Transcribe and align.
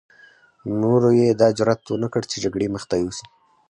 نورو 0.81 1.09
يې 1.19 1.27
دا 1.41 1.47
جرعت 1.57 1.81
ونه 1.89 2.07
کړ 2.13 2.21
چې 2.31 2.37
جګړې 2.43 2.67
مخته 2.75 2.95
يوسي. 3.03 3.25